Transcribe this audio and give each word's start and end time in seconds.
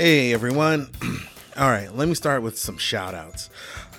Hey 0.00 0.32
everyone. 0.32 0.88
All 1.58 1.68
right, 1.68 1.94
let 1.94 2.08
me 2.08 2.14
start 2.14 2.42
with 2.42 2.58
some 2.58 2.78
shout 2.78 3.14
outs. 3.14 3.50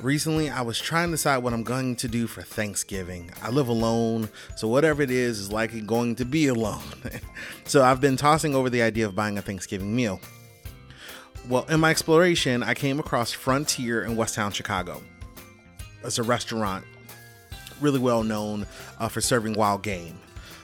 Recently, 0.01 0.49
I 0.49 0.63
was 0.63 0.79
trying 0.79 1.09
to 1.09 1.11
decide 1.11 1.43
what 1.43 1.53
I'm 1.53 1.61
going 1.61 1.95
to 1.97 2.07
do 2.07 2.25
for 2.25 2.41
Thanksgiving. 2.41 3.29
I 3.39 3.51
live 3.51 3.67
alone, 3.67 4.27
so 4.55 4.67
whatever 4.67 5.03
it 5.03 5.11
is 5.11 5.39
is 5.39 5.51
likely 5.51 5.79
going 5.79 6.15
to 6.15 6.25
be 6.25 6.47
alone. 6.47 6.81
so 7.65 7.83
I've 7.83 8.01
been 8.01 8.17
tossing 8.17 8.55
over 8.55 8.67
the 8.67 8.81
idea 8.81 9.05
of 9.05 9.13
buying 9.13 9.37
a 9.37 9.43
Thanksgiving 9.43 9.95
meal. 9.95 10.19
Well, 11.47 11.65
in 11.69 11.79
my 11.79 11.91
exploration, 11.91 12.63
I 12.63 12.73
came 12.73 12.99
across 12.99 13.31
Frontier 13.31 14.03
in 14.03 14.15
West 14.15 14.33
Town, 14.33 14.51
Chicago. 14.51 15.03
It's 16.03 16.17
a 16.17 16.23
restaurant 16.23 16.83
really 17.79 17.99
well 17.99 18.23
known 18.23 18.65
uh, 18.97 19.07
for 19.07 19.21
serving 19.21 19.53
wild 19.53 19.83
game. 19.83 20.19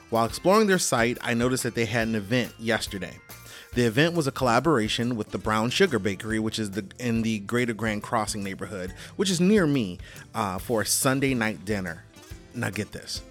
While 0.09 0.25
exploring 0.25 0.65
their 0.65 0.79
site, 0.79 1.19
I 1.21 1.35
noticed 1.35 1.61
that 1.61 1.75
they 1.75 1.85
had 1.85 2.07
an 2.07 2.15
event 2.15 2.53
yesterday. 2.57 3.19
The 3.73 3.83
event 3.85 4.15
was 4.15 4.27
a 4.27 4.31
collaboration 4.31 5.15
with 5.15 5.31
the 5.31 5.37
Brown 5.37 5.69
Sugar 5.69 5.99
Bakery, 5.99 6.39
which 6.39 6.57
is 6.57 6.71
the, 6.71 6.85
in 6.99 7.21
the 7.21 7.39
Greater 7.39 7.73
Grand 7.73 8.01
Crossing 8.01 8.43
neighborhood, 8.43 8.93
which 9.17 9.29
is 9.29 9.39
near 9.39 9.67
me, 9.67 9.99
uh, 10.33 10.57
for 10.57 10.81
a 10.81 10.85
Sunday 10.85 11.33
night 11.33 11.63
dinner. 11.65 12.03
Now 12.55 12.69
get 12.71 12.91
this: 12.91 13.21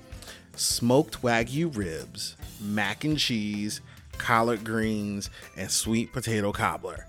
smoked 0.54 1.22
wagyu 1.22 1.74
ribs, 1.76 2.36
mac 2.60 3.02
and 3.04 3.18
cheese, 3.18 3.80
collard 4.18 4.64
greens, 4.64 5.30
and 5.56 5.70
sweet 5.70 6.12
potato 6.12 6.52
cobbler. 6.52 7.06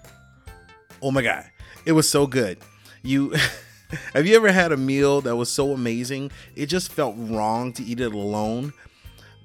Oh 1.02 1.12
my 1.12 1.22
god, 1.22 1.46
it 1.86 1.92
was 1.92 2.10
so 2.10 2.26
good. 2.26 2.58
You 3.04 3.36
have 4.14 4.26
you 4.26 4.36
ever 4.36 4.52
had 4.52 4.72
a 4.72 4.78
meal 4.78 5.22
that 5.22 5.36
was 5.36 5.50
so 5.50 5.72
amazing 5.74 6.32
it 6.56 6.66
just 6.66 6.92
felt 6.92 7.16
wrong 7.18 7.72
to 7.74 7.84
eat 7.84 8.00
it 8.00 8.14
alone? 8.14 8.74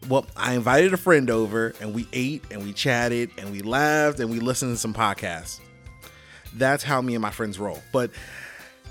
Well, 0.08 0.27
I 0.36 0.55
invited 0.55 0.92
a 0.92 0.97
friend 0.97 1.31
over 1.31 1.75
and 1.81 1.95
we 1.95 2.06
ate 2.12 2.45
and 2.50 2.62
we 2.64 2.72
chatted 2.72 3.31
and 3.39 3.50
we 3.50 3.61
laughed 3.61 4.20
and 4.20 4.31
we 4.31 4.41
listened 4.41 4.75
to 4.75 4.78
some 4.78 4.95
podcasts. 4.95 5.61
That's 6.55 6.83
how 6.83 7.00
me 7.00 7.14
and 7.14 7.22
my 7.22 7.31
friends 7.31 7.58
roll. 7.58 7.83
But 7.92 8.11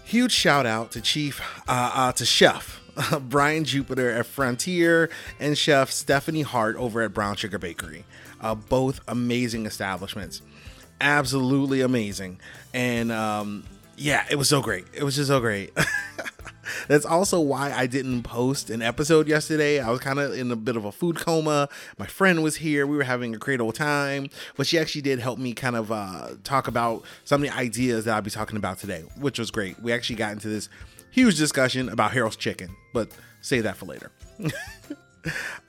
huge 0.04 0.32
shout 0.32 0.66
out 0.66 0.92
to 0.92 1.02
Chief, 1.02 1.42
uh, 1.68 1.92
uh, 1.94 2.12
to 2.14 2.26
Chef 2.26 2.82
Brian 3.22 3.64
Jupiter 3.64 4.10
at 4.12 4.26
Frontier 4.26 5.10
and 5.40 5.58
Chef 5.58 5.92
Stephanie 5.92 6.42
Hart 6.42 6.76
over 6.78 7.02
at 7.02 7.14
Brown 7.14 7.36
Sugar 7.36 7.58
Bakery. 7.60 8.06
Uh, 8.40 8.56
both 8.56 9.02
amazing 9.08 9.66
establishments. 9.66 10.42
Absolutely 11.00 11.82
amazing. 11.82 12.40
And 12.74 13.12
um, 13.12 13.64
yeah, 13.98 14.26
it 14.30 14.36
was 14.36 14.50
so 14.50 14.62
great. 14.62 14.86
It 14.94 15.04
was 15.04 15.16
just 15.16 15.28
so 15.28 15.40
great. 15.40 15.72
That's 16.88 17.06
also 17.06 17.40
why 17.40 17.72
I 17.72 17.88
didn't 17.88 18.24
post 18.24 18.70
an 18.70 18.82
episode 18.82 19.28
yesterday. 19.28 19.80
I 19.80 19.90
was 19.90 20.00
kind 20.00 20.20
of 20.20 20.34
in 20.34 20.52
a 20.52 20.56
bit 20.56 20.76
of 20.76 20.86
a 20.86 20.92
food 20.92 21.18
coma. 21.18 21.70
My 21.98 22.06
friend 22.06 22.44
was 22.44 22.58
here. 22.58 22.86
We 22.86 22.98
were 22.98 23.04
having 23.04 23.34
a 23.36 23.38
great 23.38 23.60
old 23.60 23.76
time, 23.76 24.30
but 24.58 24.68
she 24.68 24.78
actually 24.80 25.02
did 25.02 25.20
help 25.20 25.40
me 25.40 25.54
kind 25.54 25.76
of 25.76 25.92
uh, 25.92 26.30
talk 26.44 26.68
about 26.68 27.04
some 27.26 27.44
of 27.44 27.50
the 27.50 27.56
ideas 27.56 28.06
that 28.06 28.16
I'll 28.16 28.22
be 28.22 28.32
talking 28.32 28.58
about 28.58 28.80
today, 28.80 29.04
which 29.20 29.40
was 29.40 29.52
great. 29.52 29.80
We 29.82 29.92
actually 29.92 30.16
got 30.18 30.32
into 30.32 30.48
this 30.48 30.70
huge 31.12 31.38
discussion 31.38 31.90
about 31.90 32.12
Harold's 32.12 32.36
Chicken, 32.36 32.70
but 32.94 33.12
save 33.42 33.64
that 33.64 33.78
for 33.78 33.86
later. 33.86 34.12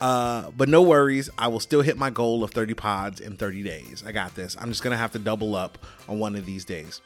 uh, 0.00 0.50
but 0.56 0.68
no 0.68 0.82
worries, 0.82 1.28
I 1.36 1.48
will 1.48 1.60
still 1.60 1.82
hit 1.82 1.96
my 1.96 2.10
goal 2.10 2.42
of 2.42 2.52
30 2.52 2.74
pods 2.74 3.20
in 3.20 3.36
30 3.36 3.62
days. 3.62 4.02
I 4.06 4.12
got 4.12 4.34
this. 4.34 4.56
I'm 4.58 4.68
just 4.68 4.82
gonna 4.82 4.96
have 4.96 5.12
to 5.12 5.18
double 5.18 5.54
up 5.54 5.78
on 6.08 6.18
one 6.18 6.36
of 6.36 6.46
these 6.46 6.64
days. 6.64 7.00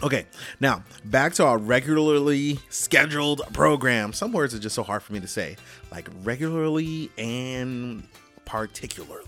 Okay, 0.00 0.26
now 0.60 0.84
back 1.06 1.34
to 1.34 1.44
our 1.44 1.58
regularly 1.58 2.60
scheduled 2.68 3.42
program. 3.52 4.12
Some 4.12 4.30
words 4.32 4.54
are 4.54 4.60
just 4.60 4.76
so 4.76 4.84
hard 4.84 5.02
for 5.02 5.12
me 5.12 5.18
to 5.18 5.26
say, 5.26 5.56
like 5.90 6.08
regularly 6.22 7.10
and 7.18 8.06
particularly. 8.44 9.24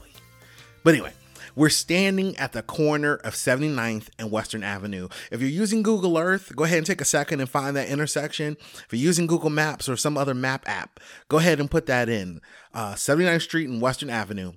But 0.85 0.95
anyway, 0.95 1.13
we're 1.57 1.71
standing 1.71 2.37
at 2.37 2.53
the 2.53 2.63
corner 2.63 3.17
of 3.17 3.35
79th 3.35 4.11
and 4.17 4.31
Western 4.31 4.63
Avenue. 4.63 5.09
If 5.33 5.41
you're 5.41 5.51
using 5.51 5.83
Google 5.83 6.17
Earth, 6.17 6.55
go 6.55 6.63
ahead 6.63 6.79
and 6.79 6.87
take 6.87 7.01
a 7.01 7.05
second 7.05 7.41
and 7.41 7.51
find 7.51 7.75
that 7.77 7.89
intersection. 7.89 8.57
If 8.61 8.87
you're 8.93 9.03
using 9.03 9.27
Google 9.27 9.51
Maps 9.51 9.89
or 9.89 9.97
some 9.97 10.17
other 10.17 10.35
map 10.35 10.69
app, 10.69 11.01
go 11.29 11.39
ahead 11.39 11.59
and 11.59 11.69
put 11.69 11.87
that 11.87 12.09
in. 12.09 12.41
Uh, 12.73 12.95
79th 12.95 13.43
Street 13.43 13.69
and 13.69 13.83
Western 13.83 14.09
Avenue. 14.09 14.53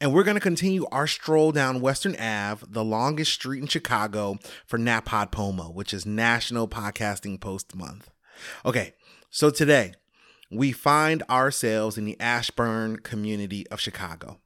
And 0.00 0.12
we're 0.12 0.24
going 0.24 0.36
to 0.36 0.40
continue 0.40 0.86
our 0.90 1.06
stroll 1.06 1.52
down 1.52 1.80
Western 1.80 2.16
Ave, 2.16 2.66
the 2.68 2.84
longest 2.84 3.32
street 3.32 3.62
in 3.62 3.68
Chicago, 3.68 4.38
for 4.66 4.78
NaPodPoMo, 4.78 5.72
which 5.72 5.94
is 5.94 6.04
National 6.04 6.66
Podcasting 6.66 7.40
Post 7.40 7.74
Month. 7.76 8.10
Okay, 8.66 8.94
so 9.30 9.50
today 9.50 9.94
we 10.50 10.72
find 10.72 11.22
ourselves 11.30 11.96
in 11.96 12.04
the 12.04 12.18
Ashburn 12.20 12.98
community 12.98 13.66
of 13.68 13.80
Chicago. 13.80 14.40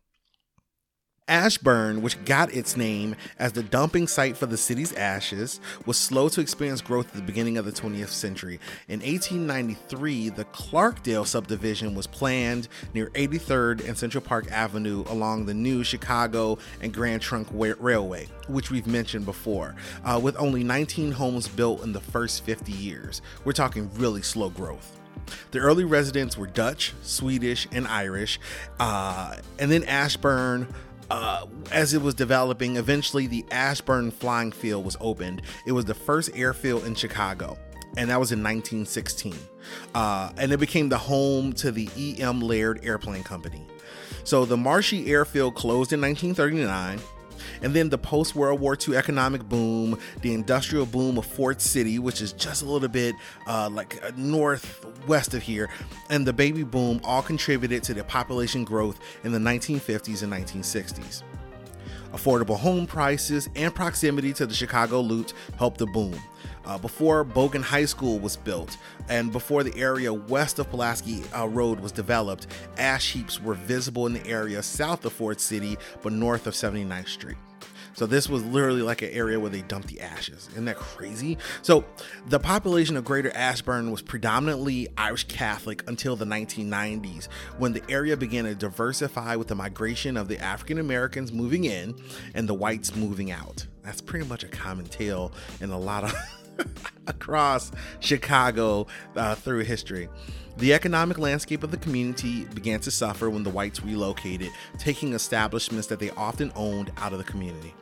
Ashburn, 1.29 2.03
which 2.03 2.23
got 2.25 2.53
its 2.53 2.77
name 2.77 3.15
as 3.39 3.53
the 3.53 3.63
dumping 3.63 4.07
site 4.09 4.37
for 4.37 4.47
the 4.47 4.57
city's 4.57 4.93
ashes, 4.95 5.61
was 5.87 5.99
slow 5.99 6.29
to 6.31 6.41
experience 6.41 6.81
growth 6.81 7.09
at 7.09 7.15
the 7.15 7.23
beginning 7.23 7.59
of 7.59 7.65
the 7.65 7.73
20th 7.73 8.09
century. 8.09 8.59
In 8.89 9.01
1893, 9.01 10.31
the 10.31 10.45
Clarkdale 10.47 11.27
subdivision 11.27 11.95
was 11.95 12.07
planned 12.07 12.69
near 12.95 13.11
83rd 13.11 13.87
and 13.87 13.97
Central 13.97 14.23
Park 14.23 14.51
Avenue 14.51 15.05
along 15.09 15.47
the 15.47 15.55
new 15.55 15.85
Chicago 15.85 16.59
and 16.81 16.93
Grand 16.93 17.23
Trunk 17.23 17.49
Railway, 17.53 18.27
which 18.49 18.71
we've 18.71 18.87
mentioned 18.87 19.25
before, 19.25 19.75
uh, 20.05 20.19
with 20.23 20.37
only 20.39 20.65
19 20.65 21.13
homes 21.13 21.47
built 21.47 21.83
in 21.83 21.93
the 21.93 22.01
first 22.01 22.45
50 22.45 22.73
years. 22.73 23.23
We're 23.45 23.53
talking 23.53 23.91
really 23.95 24.23
slow 24.23 24.51
growth. 24.51 24.99
The 25.51 25.59
early 25.59 25.85
residents 25.85 26.37
were 26.37 26.47
Dutch, 26.47 26.95
Swedish, 27.03 27.69
and 27.73 27.87
Irish, 27.87 28.41
uh, 28.81 29.37
and 29.59 29.71
then 29.71 29.85
Ashburn 29.85 30.67
uh, 31.11 31.47
as 31.71 31.95
it 31.95 32.03
was 32.03 32.15
developing, 32.15 32.77
eventually 32.77 33.27
the 33.27 33.45
Ashburn 33.51 34.11
Flying 34.11 34.53
Field 34.53 34.85
was 34.85 34.97
opened. 35.01 35.43
It 35.67 35.73
was 35.73 35.85
the 35.85 35.95
first 35.95 36.31
airfield 36.35 36.85
in 36.85 36.95
Chicago, 36.95 37.59
and 37.97 38.11
that 38.11 38.21
was 38.21 38.33
in 38.33 38.43
1916. 38.43 39.35
Uh, 39.95 40.31
and 40.37 40.53
it 40.53 40.61
became 40.61 40.89
the 40.89 40.99
home 40.99 41.53
to 41.55 41.71
the 41.71 41.89
E.M. 41.97 42.41
Laird 42.41 42.85
Airplane 42.85 43.23
Company. 43.23 43.67
So 44.25 44.45
the 44.45 44.57
Marshy 44.57 45.11
Airfield 45.11 45.55
closed 45.55 45.93
in 45.93 46.01
1939. 46.01 47.01
And 47.63 47.75
then 47.75 47.89
the 47.89 47.99
post 47.99 48.35
World 48.35 48.61
War 48.61 48.77
II 48.77 48.97
economic 48.97 49.49
boom, 49.49 49.99
the 50.23 50.35
industrial 50.35 50.87
boom 50.87 51.19
of 51.19 51.27
Ford 51.27 51.61
City, 51.61 51.99
which 51.99 52.21
is 52.21 52.33
just 52.33 52.63
a 52.63 52.67
little 52.67 52.89
bit 52.89 53.15
uh, 53.47 53.69
like 53.71 54.03
uh, 54.05 54.11
northwest 54.17 55.35
of 55.35 55.43
here, 55.43 55.69
and 56.11 56.27
the 56.27 56.33
baby 56.33 56.63
boom 56.63 57.01
all 57.05 57.23
contributed 57.23 57.83
to 57.85 57.95
the 57.95 58.05
population 58.05 58.65
growth 58.65 59.01
in 59.25 59.33
the 59.33 59.39
1950s 59.39 60.23
and 60.23 60.33
1960s. 60.33 61.23
Affordable 62.13 62.57
home 62.57 62.87
prices 62.87 63.51
and 63.55 63.75
proximity 63.75 64.33
to 64.33 64.47
the 64.47 64.55
Chicago 64.55 65.01
Loop 65.01 65.33
helped 65.59 65.79
the 65.79 65.87
boom. 65.87 66.19
Uh, 66.69 66.77
before 66.77 67.25
Bogan 67.25 67.63
High 67.63 67.87
School 67.87 68.19
was 68.19 68.37
built 68.37 68.77
and 69.09 69.33
before 69.33 69.63
the 69.63 69.75
area 69.75 70.13
west 70.13 70.59
of 70.59 70.69
Pulaski 70.69 71.23
uh, 71.35 71.49
Road 71.49 71.81
was 71.81 71.93
developed, 71.93 72.47
ash 72.77 73.13
heaps 73.13 73.41
were 73.41 73.55
visible 73.55 74.07
in 74.07 74.13
the 74.13 74.27
area 74.27 74.63
south 74.63 75.03
of 75.07 75.15
Ford 75.15 75.41
City 75.41 75.79
but 76.03 76.13
north 76.13 76.47
of 76.47 76.53
79th 76.53 77.09
Street. 77.09 77.39
So 77.95 78.07
this 78.07 78.29
was 78.29 78.45
literally 78.45 78.83
like 78.83 79.03
an 79.03 79.11
area 79.11 79.41
where 79.41 79.51
they 79.51 79.63
dumped 79.63 79.89
the 79.89 80.01
ashes. 80.01 80.49
Isn't 80.53 80.67
that 80.67 80.77
crazy? 80.77 81.37
So 81.63 81.85
the 82.29 82.39
population 82.39 82.97
of 82.97 83.05
Greater 83.05 83.35
Ashburn 83.35 83.91
was 83.91 84.03
predominantly 84.03 84.87
Irish 84.97 85.25
Catholic 85.25 85.83
until 85.89 86.15
the 86.15 86.25
1990s, 86.25 87.27
when 87.57 87.73
the 87.73 87.83
area 87.89 88.17
began 88.17 88.45
to 88.45 88.55
diversify 88.55 89.35
with 89.35 89.49
the 89.49 89.57
migration 89.57 90.17
of 90.17 90.29
the 90.29 90.39
African 90.39 90.79
Americans 90.79 91.33
moving 91.33 91.65
in 91.65 91.97
and 92.35 92.49
the 92.49 92.55
whites 92.55 92.95
moving 92.95 93.33
out. 93.33 93.67
That's 93.83 94.01
pretty 94.01 94.27
much 94.27 94.45
a 94.45 94.49
common 94.49 94.85
tale 94.85 95.33
in 95.61 95.71
a 95.71 95.79
lot 95.79 96.05
of 96.05 96.15
across 97.07 97.73
Chicago 98.01 98.87
uh, 99.17 99.35
through 99.35 99.61
history. 99.61 100.09
The 100.59 100.75
economic 100.75 101.19
landscape 101.19 101.63
of 101.63 101.71
the 101.71 101.77
community 101.77 102.45
began 102.47 102.81
to 102.81 102.91
suffer 102.91 103.31
when 103.31 103.45
the 103.45 103.51
whites 103.51 103.83
relocated, 103.83 104.51
taking 104.77 105.13
establishments 105.13 105.87
that 105.87 106.01
they 106.01 106.11
often 106.11 106.53
owned 106.57 106.91
out 106.97 107.13
of 107.13 107.19
the 107.19 107.25
community. 107.25 107.75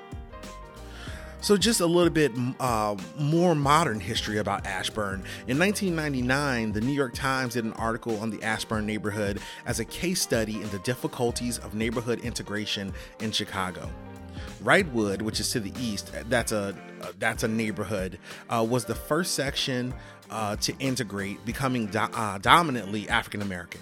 So, 1.40 1.56
just 1.56 1.81
a 1.81 1.87
little 1.87 2.12
bit 2.12 2.32
uh, 2.58 2.96
more 3.19 3.55
modern 3.55 4.00
history 4.00 4.38
about 4.38 4.67
Ashburn. 4.67 5.22
In 5.46 5.58
1999, 5.58 6.72
the 6.72 6.81
New 6.81 6.93
York 6.93 7.14
Times 7.14 7.55
did 7.55 7.64
an 7.64 7.72
article 7.75 8.19
on 8.19 8.31
the 8.31 8.43
Ashburn 8.43 8.84
neighborhood 8.84 9.38
as 9.64 9.79
a 9.79 9.84
case 9.84 10.20
study 10.20 10.61
in 10.61 10.69
the 10.70 10.81
difficulties 10.81 11.58
of 11.58 11.75
neighborhood 11.75 12.20
integration 12.20 12.93
in 13.20 13.31
Chicago. 13.31 13.88
Wrightwood, 14.62 15.23
which 15.23 15.41
is 15.41 15.50
to 15.53 15.61
the 15.61 15.73
east, 15.81 16.12
that's 16.29 16.53
a 16.53 16.75
that's 17.19 17.43
a 17.43 17.49
neighborhood, 17.49 18.19
uh, 18.50 18.67
was 18.69 18.85
the 18.85 18.94
first 18.94 19.35
section 19.35 19.94
uh, 20.31 20.56
to 20.56 20.77
integrate, 20.79 21.44
becoming 21.44 21.87
do- 21.87 21.99
uh, 21.99 22.38
dominantly 22.38 23.09
African 23.09 23.43
American. 23.43 23.81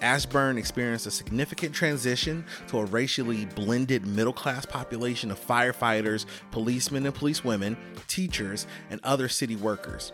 Ashburn 0.00 0.58
experienced 0.58 1.06
a 1.06 1.10
significant 1.10 1.74
transition 1.74 2.44
to 2.68 2.78
a 2.78 2.84
racially 2.84 3.46
blended 3.46 4.06
middle 4.06 4.32
class 4.32 4.64
population 4.64 5.30
of 5.30 5.44
firefighters, 5.44 6.26
policemen 6.50 7.04
and 7.04 7.14
policewomen, 7.14 7.76
teachers, 8.06 8.66
and 8.90 9.00
other 9.02 9.28
city 9.28 9.56
workers. 9.56 10.12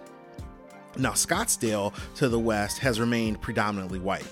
Now, 0.97 1.11
Scottsdale 1.11 1.93
to 2.17 2.29
the 2.29 2.39
west 2.39 2.79
has 2.79 3.01
remained 3.01 3.41
predominantly 3.41 3.99
white. 3.99 4.27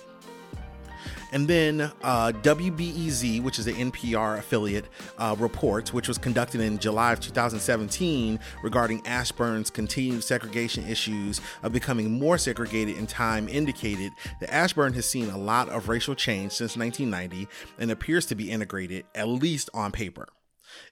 And 1.32 1.48
then 1.48 1.80
uh, 2.02 2.32
WBEZ, 2.42 3.42
which 3.42 3.58
is 3.58 3.66
an 3.66 3.74
NPR 3.74 4.38
affiliate, 4.38 4.84
uh, 5.16 5.34
report, 5.38 5.92
which 5.92 6.06
was 6.06 6.18
conducted 6.18 6.60
in 6.60 6.78
July 6.78 7.14
of 7.14 7.20
2017 7.20 8.38
regarding 8.62 9.06
Ashburn's 9.06 9.70
continued 9.70 10.22
segregation 10.22 10.86
issues 10.86 11.40
of 11.62 11.72
becoming 11.72 12.18
more 12.18 12.36
segregated 12.36 12.98
in 12.98 13.06
time, 13.06 13.48
indicated 13.48 14.12
that 14.40 14.52
Ashburn 14.52 14.92
has 14.92 15.08
seen 15.08 15.30
a 15.30 15.38
lot 15.38 15.70
of 15.70 15.88
racial 15.88 16.14
change 16.14 16.52
since 16.52 16.76
1990 16.76 17.48
and 17.78 17.90
appears 17.90 18.26
to 18.26 18.34
be 18.34 18.50
integrated, 18.50 19.04
at 19.14 19.26
least 19.26 19.70
on 19.72 19.90
paper. 19.90 20.28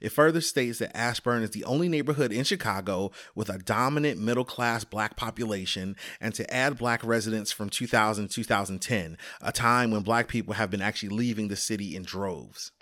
It 0.01 0.11
further 0.11 0.41
states 0.41 0.79
that 0.79 0.97
Ashburn 0.97 1.43
is 1.43 1.51
the 1.51 1.65
only 1.65 1.89
neighborhood 1.89 2.33
in 2.33 2.45
Chicago 2.45 3.13
with 3.35 3.49
a 3.49 3.59
dominant 3.59 4.21
middle 4.21 4.45
class 4.45 4.85
black 4.85 5.17
population 5.17 5.97
and 6.21 6.35
to 6.35 6.53
add 6.53 6.79
black 6.79 7.05
residents 7.05 7.53
from 7.53 7.71
2000 7.71 8.29
to 8.29 8.35
2010, 8.35 9.17
a 9.41 9.53
time 9.53 9.91
when 9.91 10.03
black 10.03 10.29
people 10.29 10.55
have 10.55 10.71
been 10.71 10.83
actually 10.83 11.11
leaving 11.11 11.49
the 11.49 11.57
city 11.57 11.97
in 11.97 12.03
droves. 12.03 12.73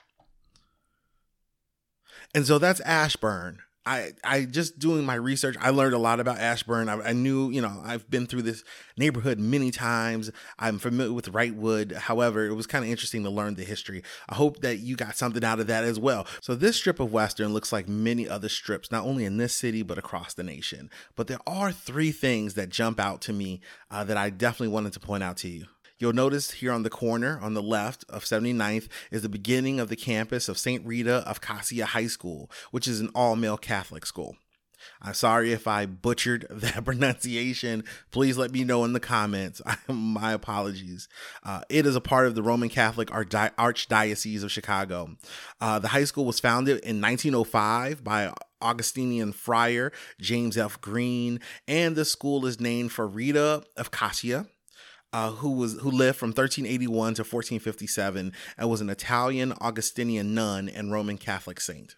And 2.34 2.46
so 2.46 2.58
that's 2.58 2.80
Ashburn. 2.80 3.60
I, 3.88 4.12
I 4.22 4.44
just 4.44 4.78
doing 4.78 5.06
my 5.06 5.14
research, 5.14 5.56
I 5.58 5.70
learned 5.70 5.94
a 5.94 5.98
lot 5.98 6.20
about 6.20 6.36
Ashburn. 6.38 6.90
I, 6.90 7.00
I, 7.00 7.12
knew, 7.14 7.48
you 7.48 7.62
know, 7.62 7.80
I've 7.82 8.08
been 8.10 8.26
through 8.26 8.42
this 8.42 8.62
neighborhood 8.98 9.38
many 9.38 9.70
times. 9.70 10.30
I'm 10.58 10.78
familiar 10.78 11.14
with 11.14 11.32
Wrightwood. 11.32 11.94
However, 11.94 12.44
it 12.44 12.52
was 12.52 12.66
kind 12.66 12.84
of 12.84 12.90
interesting 12.90 13.22
to 13.24 13.30
learn 13.30 13.54
the 13.54 13.64
history. 13.64 14.02
I 14.28 14.34
hope 14.34 14.60
that 14.60 14.80
you 14.80 14.94
got 14.94 15.16
something 15.16 15.42
out 15.42 15.58
of 15.58 15.68
that 15.68 15.84
as 15.84 15.98
well. 15.98 16.26
So, 16.42 16.54
this 16.54 16.76
strip 16.76 17.00
of 17.00 17.12
Western 17.12 17.54
looks 17.54 17.72
like 17.72 17.88
many 17.88 18.28
other 18.28 18.50
strips, 18.50 18.92
not 18.92 19.06
only 19.06 19.24
in 19.24 19.38
this 19.38 19.54
city, 19.54 19.82
but 19.82 19.96
across 19.96 20.34
the 20.34 20.42
nation. 20.42 20.90
But 21.16 21.28
there 21.28 21.40
are 21.46 21.72
three 21.72 22.12
things 22.12 22.54
that 22.54 22.68
jump 22.68 23.00
out 23.00 23.22
to 23.22 23.32
me 23.32 23.62
uh, 23.90 24.04
that 24.04 24.18
I 24.18 24.28
definitely 24.28 24.74
wanted 24.74 24.92
to 24.92 25.00
point 25.00 25.22
out 25.22 25.38
to 25.38 25.48
you. 25.48 25.64
You'll 25.98 26.12
notice 26.12 26.52
here 26.52 26.72
on 26.72 26.84
the 26.84 26.90
corner 26.90 27.40
on 27.42 27.54
the 27.54 27.62
left 27.62 28.04
of 28.08 28.24
79th 28.24 28.88
is 29.10 29.22
the 29.22 29.28
beginning 29.28 29.80
of 29.80 29.88
the 29.88 29.96
campus 29.96 30.48
of 30.48 30.56
St. 30.56 30.86
Rita 30.86 31.28
of 31.28 31.40
Cascia 31.40 31.84
High 31.84 32.06
School, 32.06 32.50
which 32.70 32.86
is 32.86 33.00
an 33.00 33.10
all 33.14 33.34
male 33.34 33.56
Catholic 33.56 34.06
school. 34.06 34.36
I'm 35.02 35.14
sorry 35.14 35.52
if 35.52 35.66
I 35.66 35.86
butchered 35.86 36.46
that 36.50 36.84
pronunciation. 36.84 37.82
Please 38.12 38.38
let 38.38 38.52
me 38.52 38.62
know 38.62 38.84
in 38.84 38.92
the 38.92 39.00
comments. 39.00 39.60
My 39.88 40.32
apologies. 40.32 41.08
Uh, 41.42 41.62
it 41.68 41.84
is 41.84 41.96
a 41.96 42.00
part 42.00 42.28
of 42.28 42.36
the 42.36 42.44
Roman 42.44 42.68
Catholic 42.68 43.08
Archdiocese 43.08 44.44
of 44.44 44.52
Chicago. 44.52 45.16
Uh, 45.60 45.80
the 45.80 45.88
high 45.88 46.04
school 46.04 46.24
was 46.24 46.38
founded 46.38 46.78
in 46.84 47.00
1905 47.00 48.04
by 48.04 48.32
Augustinian 48.60 49.32
friar 49.32 49.92
James 50.20 50.56
F. 50.56 50.80
Green, 50.80 51.40
and 51.66 51.96
the 51.96 52.04
school 52.04 52.46
is 52.46 52.60
named 52.60 52.92
for 52.92 53.06
Rita 53.06 53.64
of 53.76 53.90
Cascia 53.90 54.46
uh, 55.12 55.30
who 55.30 55.52
was 55.52 55.78
who 55.80 55.90
lived 55.90 56.18
from 56.18 56.30
1381 56.30 57.14
to 57.14 57.22
1457 57.22 58.32
and 58.56 58.70
was 58.70 58.80
an 58.80 58.90
Italian 58.90 59.52
Augustinian 59.60 60.34
nun 60.34 60.68
and 60.68 60.92
Roman 60.92 61.18
Catholic 61.18 61.60
saint. 61.60 61.96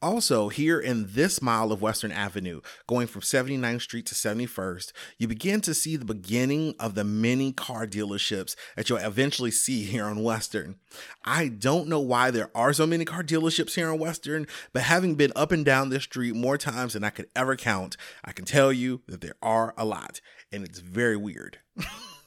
Also, 0.00 0.48
here 0.48 0.78
in 0.78 1.08
this 1.14 1.42
mile 1.42 1.72
of 1.72 1.82
Western 1.82 2.12
Avenue, 2.12 2.60
going 2.86 3.08
from 3.08 3.20
79th 3.20 3.82
Street 3.82 4.06
to 4.06 4.14
71st, 4.14 4.92
you 5.18 5.26
begin 5.26 5.60
to 5.62 5.74
see 5.74 5.96
the 5.96 6.04
beginning 6.04 6.76
of 6.78 6.94
the 6.94 7.02
many 7.02 7.50
car 7.50 7.84
dealerships 7.84 8.54
that 8.76 8.88
you'll 8.88 8.98
eventually 8.98 9.50
see 9.50 9.82
here 9.82 10.04
on 10.04 10.22
Western. 10.22 10.76
I 11.24 11.48
don't 11.48 11.88
know 11.88 11.98
why 11.98 12.30
there 12.30 12.52
are 12.54 12.72
so 12.72 12.86
many 12.86 13.04
car 13.04 13.24
dealerships 13.24 13.74
here 13.74 13.90
on 13.90 13.98
Western, 13.98 14.46
but 14.72 14.82
having 14.82 15.16
been 15.16 15.32
up 15.34 15.50
and 15.50 15.64
down 15.64 15.88
this 15.88 16.04
street 16.04 16.36
more 16.36 16.58
times 16.58 16.92
than 16.92 17.02
I 17.02 17.10
could 17.10 17.28
ever 17.34 17.56
count, 17.56 17.96
I 18.24 18.30
can 18.30 18.44
tell 18.44 18.72
you 18.72 19.02
that 19.08 19.20
there 19.20 19.34
are 19.42 19.74
a 19.76 19.84
lot, 19.84 20.20
and 20.52 20.62
it's 20.62 20.78
very 20.78 21.16
weird. 21.16 21.58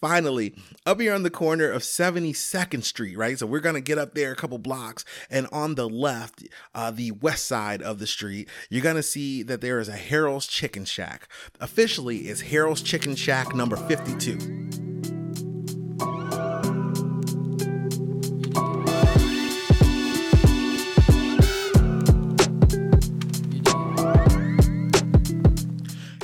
Finally, 0.00 0.54
up 0.86 1.00
here 1.00 1.14
on 1.14 1.22
the 1.22 1.30
corner 1.30 1.70
of 1.70 1.82
72nd 1.82 2.84
Street, 2.84 3.16
right? 3.16 3.38
So 3.38 3.46
we're 3.46 3.60
going 3.60 3.74
to 3.74 3.80
get 3.80 3.98
up 3.98 4.14
there 4.14 4.32
a 4.32 4.36
couple 4.36 4.58
blocks, 4.58 5.04
and 5.30 5.46
on 5.52 5.74
the 5.74 5.88
left, 5.88 6.44
uh, 6.74 6.90
the 6.90 7.12
west 7.12 7.46
side 7.46 7.82
of 7.82 7.98
the 7.98 8.06
street, 8.06 8.48
you're 8.70 8.82
going 8.82 8.96
to 8.96 9.02
see 9.02 9.42
that 9.42 9.60
there 9.60 9.80
is 9.80 9.88
a 9.88 9.96
Harold's 9.96 10.46
Chicken 10.46 10.84
Shack. 10.84 11.28
Officially, 11.60 12.18
it's 12.28 12.42
Harold's 12.42 12.82
Chicken 12.82 13.16
Shack 13.16 13.54
number 13.54 13.76
52. 13.76 14.93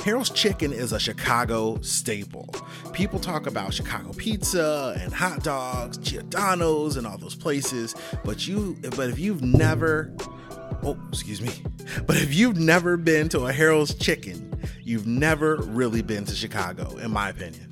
Harold's 0.03 0.31
Chicken 0.31 0.73
is 0.73 0.93
a 0.93 0.99
Chicago 0.99 1.79
staple. 1.81 2.49
People 2.91 3.19
talk 3.19 3.45
about 3.45 3.71
Chicago 3.71 4.11
pizza 4.13 4.97
and 4.99 5.13
hot 5.13 5.43
dogs, 5.43 5.99
Giordano's, 5.99 6.97
and 6.97 7.05
all 7.05 7.19
those 7.19 7.35
places, 7.35 7.93
but 8.25 8.47
you, 8.47 8.77
but 8.95 9.11
if 9.11 9.19
you've 9.19 9.43
never, 9.43 10.11
oh, 10.81 10.97
excuse 11.09 11.39
me, 11.39 11.51
but 12.07 12.17
if 12.17 12.33
you've 12.33 12.57
never 12.57 12.97
been 12.97 13.29
to 13.29 13.45
a 13.45 13.53
Harold's 13.53 13.93
Chicken, 13.93 14.59
you've 14.83 15.05
never 15.05 15.57
really 15.57 16.01
been 16.01 16.25
to 16.25 16.33
Chicago, 16.33 16.97
in 16.97 17.11
my 17.11 17.29
opinion. 17.29 17.70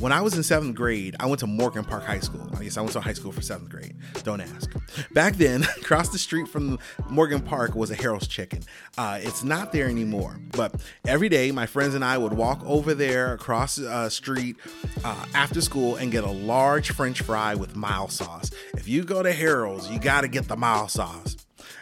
When 0.00 0.12
I 0.12 0.22
was 0.22 0.34
in 0.34 0.42
seventh 0.42 0.76
grade, 0.76 1.14
I 1.20 1.26
went 1.26 1.40
to 1.40 1.46
Morgan 1.46 1.84
Park 1.84 2.04
High 2.04 2.20
School. 2.20 2.48
I 2.56 2.64
guess 2.64 2.78
I 2.78 2.80
went 2.80 2.94
to 2.94 3.02
high 3.02 3.12
school 3.12 3.32
for 3.32 3.42
seventh 3.42 3.68
grade. 3.68 3.94
Don't 4.22 4.40
ask. 4.40 4.70
Back 5.12 5.34
then, 5.34 5.62
across 5.76 6.08
the 6.08 6.16
street 6.16 6.48
from 6.48 6.78
Morgan 7.10 7.42
Park 7.42 7.74
was 7.74 7.90
a 7.90 7.94
Harold's 7.94 8.26
Chicken. 8.26 8.62
Uh, 8.96 9.18
it's 9.20 9.44
not 9.44 9.72
there 9.72 9.90
anymore. 9.90 10.40
But 10.52 10.82
every 11.06 11.28
day, 11.28 11.52
my 11.52 11.66
friends 11.66 11.94
and 11.94 12.02
I 12.02 12.16
would 12.16 12.32
walk 12.32 12.62
over 12.64 12.94
there 12.94 13.34
across 13.34 13.76
the 13.76 13.92
uh, 13.92 14.08
street 14.08 14.56
uh, 15.04 15.26
after 15.34 15.60
school 15.60 15.96
and 15.96 16.10
get 16.10 16.24
a 16.24 16.30
large 16.30 16.92
French 16.92 17.20
fry 17.20 17.54
with 17.54 17.76
mild 17.76 18.10
sauce. 18.10 18.50
If 18.72 18.88
you 18.88 19.04
go 19.04 19.22
to 19.22 19.34
Harold's, 19.34 19.90
you 19.90 19.98
got 19.98 20.22
to 20.22 20.28
get 20.28 20.48
the 20.48 20.56
mild 20.56 20.90
sauce. 20.90 21.36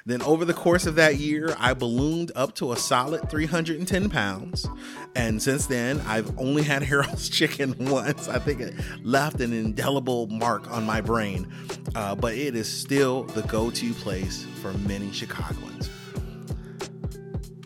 Then, 0.08 0.22
over 0.22 0.46
the 0.46 0.54
course 0.54 0.86
of 0.86 0.94
that 0.94 1.16
year, 1.16 1.54
I 1.58 1.74
ballooned 1.74 2.32
up 2.34 2.54
to 2.54 2.72
a 2.72 2.76
solid 2.78 3.28
310 3.28 4.08
pounds. 4.08 4.66
And 5.14 5.42
since 5.42 5.66
then, 5.66 6.00
I've 6.06 6.32
only 6.38 6.62
had 6.62 6.82
Harold's 6.82 7.28
chicken 7.38 7.74
once. 7.78 8.26
I 8.26 8.38
think 8.38 8.62
it 8.62 8.74
left 9.02 9.42
an 9.42 9.52
indelible 9.52 10.26
mark 10.28 10.70
on 10.70 10.86
my 10.86 11.02
brain, 11.02 11.46
uh, 11.94 12.14
but 12.14 12.32
it 12.32 12.56
is 12.56 12.66
still 12.72 13.24
the 13.24 13.42
go 13.42 13.70
to 13.70 13.92
place 13.92 14.46
for 14.62 14.72
many 14.78 15.12
Chicagoans. 15.12 15.90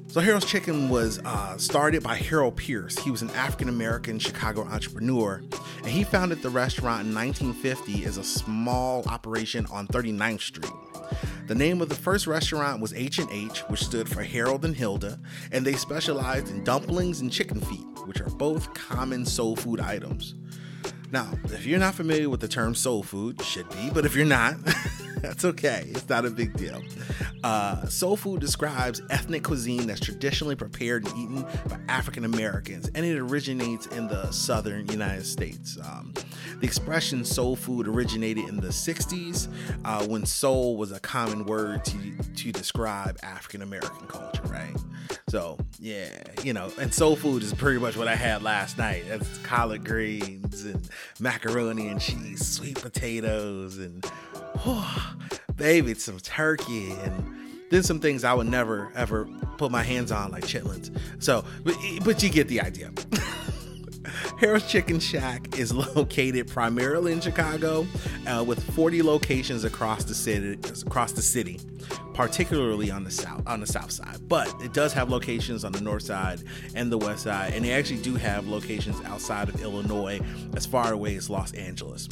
So 0.09 0.21
Harold's 0.21 0.45
Chicken 0.45 0.89
was 0.89 1.21
uh, 1.21 1.57
started 1.59 2.03
by 2.03 2.17
Harold 2.17 2.57
Pierce. 2.57 2.99
He 2.99 3.13
was 3.13 3.23
an 3.23 3.31
African 3.31 3.69
American 3.69 4.19
Chicago 4.19 4.65
entrepreneur, 4.65 5.45
and 5.79 5.87
he 5.87 6.03
founded 6.03 6.43
the 6.43 6.51
restaurant 6.51 7.07
in 7.07 7.15
1950 7.15 8.05
as 8.05 8.19
a 8.19 8.25
small 8.25 9.05
operation 9.05 9.65
on 9.71 9.87
39th 9.87 10.41
Street. 10.41 10.73
The 11.47 11.55
name 11.57 11.83
of 11.83 11.89
the 11.89 11.95
first 11.95 12.27
restaurant 12.27 12.81
was 12.81 12.95
H&H, 12.95 13.61
which 13.69 13.83
stood 13.85 14.09
for 14.09 14.23
Harold 14.23 14.65
and 14.65 14.77
Hilda, 14.77 15.19
and 15.51 15.67
they 15.67 15.75
specialized 15.75 16.49
in 16.49 16.63
dumplings 16.63 17.21
and 17.21 17.33
chicken 17.33 17.61
feet, 17.61 17.87
which 18.07 18.21
are 18.21 18.31
both 18.31 18.73
common 18.75 19.27
soul 19.27 19.57
food 19.57 19.81
items. 19.81 20.35
Now, 21.11 21.29
if 21.45 21.67
you're 21.67 21.81
not 21.81 21.95
familiar 21.95 22.31
with 22.31 22.41
the 22.41 22.49
term 22.49 22.75
soul 22.75 23.03
food, 23.03 23.43
should 23.43 23.69
be, 23.71 23.91
but 23.93 24.07
if 24.07 24.15
you're 24.15 24.25
not, 24.25 24.55
that's 25.33 25.45
okay. 25.45 25.85
It's 25.91 26.09
not 26.09 26.25
a 26.25 26.31
big 26.31 26.57
deal. 26.57 26.83
Uh, 27.45 27.87
soul 27.87 28.17
food 28.17 28.41
describes 28.41 29.01
ethnic 29.09 29.45
cuisine 29.45 29.87
that's 29.87 30.01
traditionally 30.01 30.57
prepared 30.57 31.07
and 31.07 31.17
eaten 31.17 31.43
by 31.69 31.79
African 31.89 32.25
Americans, 32.25 32.91
and 32.95 33.07
it 33.07 33.17
originates 33.17 33.87
in 33.87 34.09
the 34.09 34.31
southern 34.33 34.89
United 34.89 35.25
States. 35.25 35.79
Um, 35.81 36.13
the 36.59 36.67
expression 36.67 37.25
soul 37.25 37.55
food 37.55 37.87
originated 37.87 38.49
in 38.49 38.57
the 38.57 38.69
60s 38.69 39.49
uh, 39.85 40.05
when 40.07 40.27
soul 40.27 40.77
was 40.77 40.91
a 40.91 40.99
common 40.99 41.45
word 41.45 41.85
to, 41.85 41.99
to 42.37 42.53
describe 42.53 43.17
African 43.23 43.63
American 43.63 44.07
culture, 44.09 44.43
right? 44.49 44.75
So, 45.29 45.57
yeah, 45.79 46.11
you 46.43 46.53
know, 46.53 46.71
and 46.81 46.93
soul 46.93 47.17
food 47.17 47.43
is 47.43 47.55
pretty 47.55 47.79
much 47.79 47.97
what 47.97 48.09
I 48.09 48.17
had 48.17 48.43
last 48.43 48.77
night. 48.77 49.05
That's 49.09 49.39
collard 49.39 49.85
greens 49.85 50.65
and 50.65 50.89
macaroni 51.21 51.89
and 51.89 52.01
cheese, 52.01 52.47
sweet 52.47 52.81
potatoes, 52.81 53.79
and 53.79 54.05
oh, 54.67 55.15
baby, 55.57 55.95
some 55.95 56.19
turkey, 56.19 56.93
and 56.93 57.59
then 57.71 57.83
some 57.83 58.01
things 58.01 58.25
I 58.25 58.35
would 58.35 58.49
never 58.49 58.91
ever 58.95 59.27
put 59.59 59.71
my 59.71 59.83
hands 59.83 60.13
on, 60.13 60.31
like 60.31 60.45
chitlins. 60.45 60.97
So, 61.19 61.45
but, 61.65 61.77
but 62.05 62.23
you 62.23 62.31
get 62.31 62.49
the 62.49 62.61
idea. 62.61 62.91
Harold's 64.39 64.67
Chicken 64.67 64.99
Shack 64.99 65.57
is 65.59 65.73
located 65.73 66.49
primarily 66.49 67.13
in 67.13 67.21
Chicago, 67.21 67.87
uh, 68.27 68.43
with 68.45 68.63
40 68.75 69.03
locations 69.03 69.65
across 69.65 70.05
the 70.05 70.15
city. 70.15 70.59
Across 70.85 71.13
the 71.13 71.23
city, 71.23 71.61
particularly 72.13 72.91
on 72.91 73.05
the 73.05 73.11
south 73.11 73.43
on 73.47 73.61
the 73.61 73.67
south 73.67 73.91
side, 73.91 74.19
but 74.29 74.53
it 74.63 74.73
does 74.73 74.93
have 74.93 75.09
locations 75.09 75.65
on 75.65 75.73
the 75.73 75.81
north 75.81 76.03
side 76.03 76.43
and 76.75 76.91
the 76.91 76.99
west 76.99 77.23
side, 77.23 77.55
and 77.55 77.65
they 77.65 77.73
actually 77.73 78.03
do 78.03 78.17
have 78.17 78.49
locations 78.49 79.01
outside 79.05 79.49
of 79.49 79.63
Illinois, 79.63 80.21
as 80.57 80.67
far 80.67 80.93
away 80.93 81.15
as 81.17 81.31
Los 81.31 81.53
Angeles. 81.53 82.09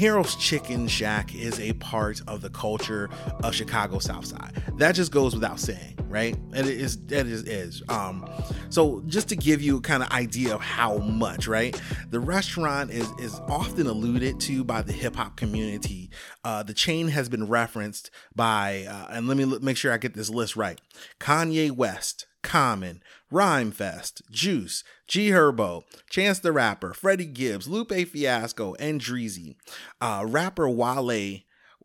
Harold's 0.00 0.34
Chicken 0.36 0.88
Shack 0.88 1.34
is 1.34 1.60
a 1.60 1.74
part 1.74 2.22
of 2.26 2.40
the 2.40 2.48
culture 2.48 3.10
of 3.44 3.54
Chicago 3.54 3.98
South 3.98 4.24
Side. 4.24 4.62
That 4.78 4.94
just 4.94 5.12
goes 5.12 5.34
without 5.34 5.60
saying. 5.60 5.98
right? 6.10 6.34
And 6.52 6.66
it 6.66 6.80
is 6.80 6.98
it 7.08 7.26
is 7.26 7.44
is. 7.44 7.82
Um, 7.88 8.28
so 8.68 9.02
just 9.06 9.28
to 9.28 9.36
give 9.36 9.62
you 9.62 9.80
kind 9.80 10.02
of 10.02 10.10
idea 10.10 10.54
of 10.54 10.60
how 10.60 10.98
much, 10.98 11.46
right? 11.46 11.80
The 12.10 12.20
restaurant 12.20 12.90
is 12.90 13.08
is 13.18 13.40
often 13.48 13.86
alluded 13.86 14.40
to 14.40 14.64
by 14.64 14.82
the 14.82 14.92
hip 14.92 15.16
hop 15.16 15.36
community. 15.36 16.10
Uh, 16.44 16.62
the 16.62 16.74
chain 16.74 17.08
has 17.08 17.28
been 17.28 17.46
referenced 17.46 18.10
by, 18.34 18.86
uh, 18.88 19.06
and 19.10 19.28
let 19.28 19.36
me 19.36 19.44
make 19.60 19.76
sure 19.76 19.92
I 19.92 19.98
get 19.98 20.14
this 20.14 20.28
list 20.28 20.56
right: 20.56 20.80
Kanye 21.20 21.70
West, 21.70 22.26
Common, 22.42 23.02
Rhymefest, 23.32 24.22
Juice, 24.30 24.84
G 25.06 25.30
Herbo, 25.30 25.84
Chance 26.08 26.40
the 26.40 26.52
Rapper, 26.52 26.94
Freddie 26.94 27.26
Gibbs, 27.26 27.68
Lupe 27.68 27.92
Fiasco, 27.92 28.74
and 28.74 29.00
Dreezy. 29.00 29.56
Uh, 30.00 30.24
rapper 30.26 30.68
Wale 30.68 31.40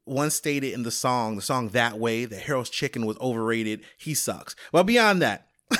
once 0.05 0.35
stated 0.35 0.73
in 0.73 0.83
the 0.83 0.91
song, 0.91 1.35
the 1.35 1.41
song 1.41 1.69
That 1.69 1.99
Way, 1.99 2.25
that 2.25 2.41
Harold's 2.41 2.69
Chicken 2.69 3.05
was 3.05 3.17
overrated. 3.19 3.81
He 3.97 4.13
sucks. 4.13 4.55
Well, 4.71 4.83
beyond 4.83 5.21
that, 5.21 5.47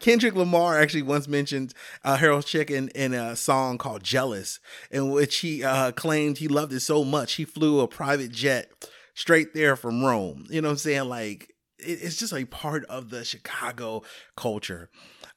Kendrick 0.00 0.34
Lamar 0.34 0.80
actually 0.80 1.02
once 1.02 1.28
mentioned 1.28 1.74
uh, 2.04 2.16
Harold's 2.16 2.46
Chicken 2.46 2.88
in 2.94 3.14
a 3.14 3.36
song 3.36 3.78
called 3.78 4.02
Jealous, 4.02 4.60
in 4.90 5.10
which 5.10 5.38
he 5.38 5.62
uh, 5.62 5.92
claimed 5.92 6.38
he 6.38 6.48
loved 6.48 6.72
it 6.72 6.80
so 6.80 7.04
much 7.04 7.34
he 7.34 7.44
flew 7.44 7.80
a 7.80 7.88
private 7.88 8.32
jet 8.32 8.70
straight 9.14 9.54
there 9.54 9.76
from 9.76 10.04
Rome. 10.04 10.46
You 10.50 10.60
know 10.60 10.68
what 10.68 10.72
I'm 10.72 10.78
saying? 10.78 11.08
Like, 11.08 11.51
it's 11.84 12.16
just 12.16 12.32
a 12.32 12.44
part 12.44 12.84
of 12.86 13.10
the 13.10 13.24
Chicago 13.24 14.02
culture. 14.36 14.90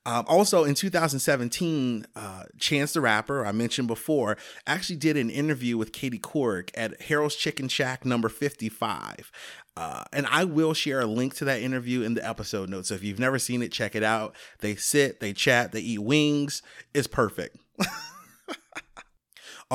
Um, 0.07 0.25
also 0.27 0.63
in 0.63 0.75
2017, 0.75 2.05
uh, 2.15 2.43
Chance 2.59 2.93
the 2.93 3.01
Rapper, 3.01 3.43
I 3.43 3.51
mentioned 3.51 3.87
before, 3.87 4.37
actually 4.67 4.97
did 4.97 5.17
an 5.17 5.31
interview 5.31 5.77
with 5.77 5.93
Katie 5.93 6.19
Couric 6.19 6.69
at 6.75 7.01
Harold's 7.01 7.35
Chicken 7.35 7.67
Shack 7.67 8.05
number 8.05 8.29
55. 8.29 9.31
Uh, 9.75 10.03
and 10.13 10.27
I 10.27 10.43
will 10.43 10.73
share 10.73 11.01
a 11.01 11.05
link 11.07 11.33
to 11.35 11.45
that 11.45 11.61
interview 11.61 12.03
in 12.03 12.13
the 12.13 12.27
episode 12.27 12.69
notes. 12.69 12.89
So 12.89 12.95
if 12.95 13.03
you've 13.03 13.19
never 13.19 13.39
seen 13.39 13.63
it, 13.63 13.71
check 13.71 13.95
it 13.95 14.03
out. 14.03 14.35
They 14.59 14.75
sit, 14.75 15.19
they 15.19 15.33
chat, 15.33 15.71
they 15.71 15.81
eat 15.81 16.03
wings. 16.03 16.61
It's 16.93 17.07
perfect. 17.07 17.57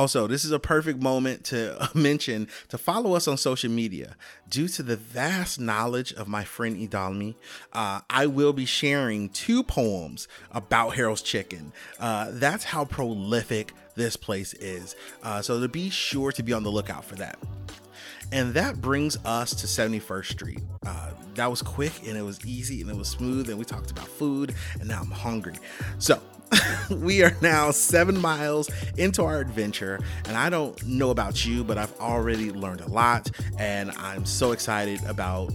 Also, 0.01 0.27
this 0.27 0.47
is 0.47 0.51
a 0.51 0.59
perfect 0.59 1.03
moment 1.03 1.45
to 1.45 1.91
mention 1.95 2.49
to 2.71 2.79
follow 2.79 3.15
us 3.15 3.29
on 3.29 3.37
social 3.37 3.71
media. 3.71 4.17
Due 4.49 4.67
to 4.67 4.83
the 4.83 4.97
vast 4.97 5.61
knowledge 5.61 6.15
of 6.15 6.27
my 6.27 6.43
friend 6.43 6.75
Idalmi, 6.75 7.35
uh, 7.75 8.01
I 8.09 8.25
will 8.25 8.55
be 8.55 8.65
sharing 8.65 9.29
two 9.29 9.63
poems 9.63 10.27
about 10.53 10.95
Harold's 10.95 11.21
Chicken. 11.21 11.75
Uh, 11.99 12.29
that's 12.31 12.65
how 12.65 12.87
prolific 12.87 13.75
this 13.95 14.17
place 14.17 14.55
is. 14.55 14.97
Uh, 15.23 15.43
so 15.43 15.61
to 15.61 15.69
be 15.69 15.91
sure 15.91 16.33
to 16.33 16.43
be 16.43 16.55
on 16.55 16.63
the 16.63 16.71
lookout 16.71 17.05
for 17.05 17.17
that. 17.17 17.39
And 18.33 18.55
that 18.55 18.81
brings 18.81 19.19
us 19.27 19.51
to 19.51 19.67
71st 19.67 20.25
Street. 20.25 20.63
Uh, 20.87 21.11
that 21.35 21.51
was 21.51 21.61
quick 21.61 21.93
and 22.09 22.17
it 22.17 22.23
was 22.23 22.43
easy 22.47 22.81
and 22.81 22.89
it 22.89 22.97
was 22.97 23.11
smooth, 23.11 23.51
and 23.51 23.59
we 23.59 23.67
talked 23.67 23.91
about 23.91 24.09
food, 24.09 24.55
and 24.79 24.89
now 24.89 25.03
I'm 25.03 25.11
hungry. 25.11 25.57
So, 25.99 26.23
we 26.91 27.23
are 27.23 27.37
now 27.41 27.71
seven 27.71 28.21
miles 28.21 28.71
into 28.97 29.23
our 29.23 29.41
adventure, 29.41 30.01
and 30.27 30.37
I 30.37 30.51
don't 30.51 30.83
know 30.87 31.11
about 31.11 31.45
you, 31.45 31.65
but 31.65 31.79
I've 31.79 31.99
already 32.01 32.51
learned 32.51 32.81
a 32.81 32.89
lot, 32.89 33.31
and 33.59 33.91
I'm 33.93 34.25
so 34.25 34.53
excited 34.53 35.03
about 35.05 35.53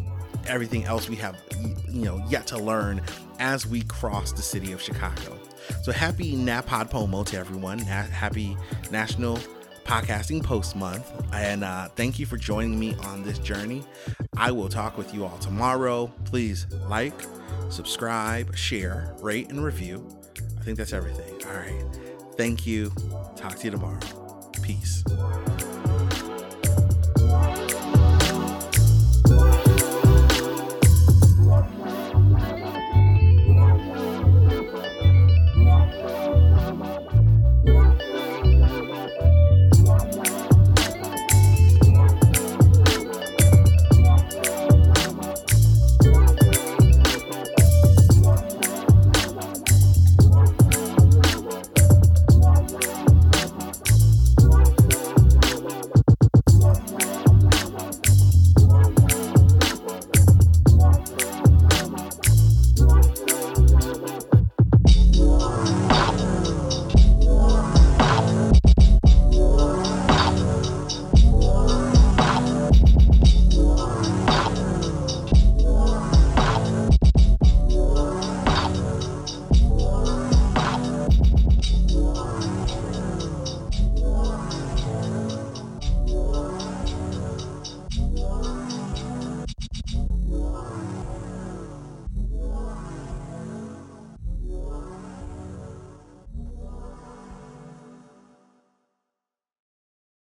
everything 0.48 0.86
else 0.86 1.10
we 1.10 1.16
have, 1.18 1.42
you 1.90 2.06
know, 2.06 2.24
yet 2.30 2.48
to 2.48 2.58
learn 2.58 3.02
as 3.40 3.66
we 3.66 3.82
cross 3.84 4.32
the 4.32 4.42
city 4.42 4.72
of 4.72 4.82
Chicago. 4.82 5.38
So 5.84 5.92
happy 5.92 6.36
NaPodPoMo 6.36 7.26
to 7.28 7.38
everyone. 7.38 7.80
Happy 7.80 8.56
National 8.92 9.40
Podcasting 9.84 10.44
Post 10.44 10.76
Month, 10.76 11.12
and 11.34 11.64
uh, 11.64 11.90
thank 11.90 12.20
you 12.20 12.26
for 12.26 12.38
joining 12.38 12.80
me 12.80 12.96
on 13.04 13.24
this 13.24 13.40
journey. 13.40 13.84
I 14.38 14.52
will 14.52 14.70
talk 14.70 14.98
with 14.98 15.14
you 15.14 15.26
all 15.26 15.38
tomorrow. 15.40 16.08
Please 16.26 16.68
like, 16.88 17.14
subscribe, 17.70 18.56
share, 18.56 19.16
rate, 19.22 19.50
and 19.50 19.64
review 19.64 20.08
think 20.66 20.80
that's 20.80 20.94
everything. 20.94 21.32
All 21.48 21.54
right. 21.54 21.86
Thank 22.38 22.66
you. 22.66 22.92
Talk 23.36 23.56
to 23.58 23.66
you 23.66 23.72
tomorrow. 23.72 24.00
Peace. 24.64 25.04